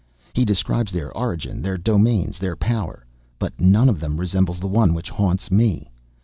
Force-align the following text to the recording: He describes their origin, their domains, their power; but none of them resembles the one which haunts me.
He 0.33 0.45
describes 0.45 0.91
their 0.91 1.15
origin, 1.15 1.61
their 1.61 1.77
domains, 1.77 2.39
their 2.39 2.55
power; 2.55 3.05
but 3.37 3.59
none 3.61 3.87
of 3.87 3.99
them 3.99 4.17
resembles 4.17 4.59
the 4.59 4.65
one 4.65 4.95
which 4.95 5.11
haunts 5.11 5.51
me. 5.51 5.91